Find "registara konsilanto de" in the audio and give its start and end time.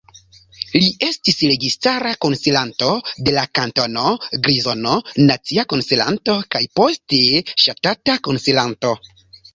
1.49-3.35